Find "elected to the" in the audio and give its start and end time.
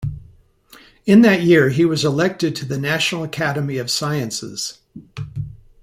2.03-2.79